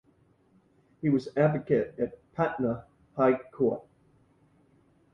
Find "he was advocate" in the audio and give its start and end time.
0.99-1.93